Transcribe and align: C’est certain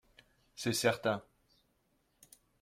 C’est 0.55 0.73
certain 0.73 1.21